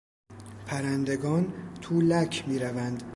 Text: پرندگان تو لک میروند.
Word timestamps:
پرندگان 0.65 1.53
تو 1.81 2.01
لک 2.01 2.43
میروند. 2.47 3.03